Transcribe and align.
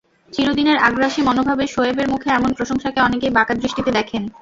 চিরদিনের 0.31 0.77
আগ্রাসী 0.79 1.21
মনোভাবের 1.27 1.71
শোয়েবের 1.73 2.07
মুখে 2.09 2.29
এমন 2.31 2.51
প্রশংসাকে 2.57 2.99
অনেকেই 3.01 3.35
বাঁকা 3.37 3.53
দৃষ্টিতে 3.55 3.91
দেখেন। 3.97 4.23